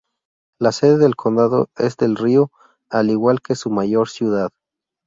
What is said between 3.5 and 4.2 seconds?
su mayor